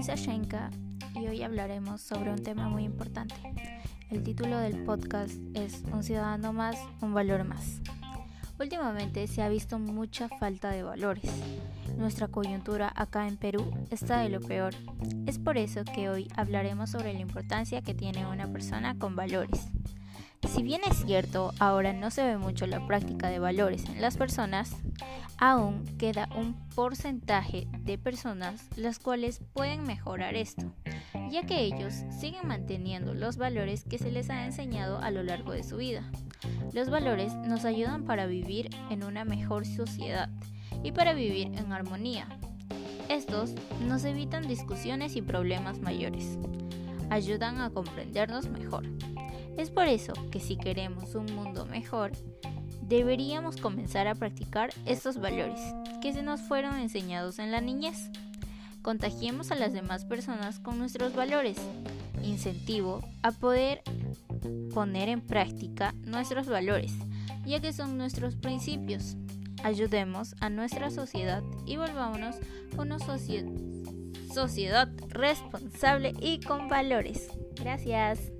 [0.00, 0.70] Shenka
[1.16, 3.34] y hoy hablaremos sobre un tema muy importante.
[4.10, 7.80] El título del podcast es Un ciudadano más, un valor más.
[8.60, 11.28] Últimamente se ha visto mucha falta de valores.
[11.96, 14.72] Nuestra coyuntura acá en Perú está de lo peor.
[15.26, 19.66] Es por eso que hoy hablaremos sobre la importancia que tiene una persona con valores.
[20.48, 24.16] Si bien es cierto, ahora no se ve mucho la práctica de valores en las
[24.16, 24.76] personas,
[25.38, 30.72] aún queda un porcentaje de personas las cuales pueden mejorar esto,
[31.30, 35.52] ya que ellos siguen manteniendo los valores que se les ha enseñado a lo largo
[35.52, 36.02] de su vida.
[36.72, 40.28] Los valores nos ayudan para vivir en una mejor sociedad
[40.82, 42.28] y para vivir en armonía.
[43.08, 43.54] Estos
[43.86, 46.38] nos evitan discusiones y problemas mayores,
[47.10, 48.84] ayudan a comprendernos mejor
[49.58, 52.12] es por eso que si queremos un mundo mejor,
[52.88, 55.60] deberíamos comenzar a practicar estos valores
[56.00, 58.10] que se nos fueron enseñados en la niñez.
[58.82, 61.58] Contagiemos a las demás personas con nuestros valores.
[62.22, 63.82] Incentivo a poder
[64.72, 66.92] poner en práctica nuestros valores,
[67.44, 69.16] ya que son nuestros principios.
[69.62, 72.36] Ayudemos a nuestra sociedad y volvámonos
[72.76, 77.28] una sociedad responsable y con valores.
[77.56, 78.37] Gracias.